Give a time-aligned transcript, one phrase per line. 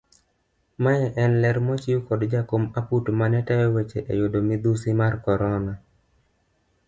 [0.83, 5.73] Maen ler mochiw kod jakom aput mane tayo wach eyudo midhusi mar korona.